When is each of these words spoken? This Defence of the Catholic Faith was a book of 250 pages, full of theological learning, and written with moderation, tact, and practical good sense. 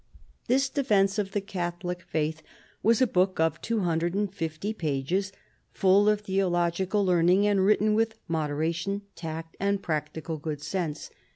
This 0.47 0.67
Defence 0.67 1.19
of 1.19 1.29
the 1.29 1.41
Catholic 1.41 2.01
Faith 2.01 2.41
was 2.81 3.03
a 3.03 3.05
book 3.05 3.39
of 3.39 3.61
250 3.61 4.73
pages, 4.73 5.31
full 5.71 6.09
of 6.09 6.21
theological 6.21 7.05
learning, 7.05 7.45
and 7.45 7.63
written 7.63 7.93
with 7.93 8.17
moderation, 8.27 9.03
tact, 9.15 9.55
and 9.59 9.83
practical 9.83 10.37
good 10.39 10.59
sense. 10.63 11.11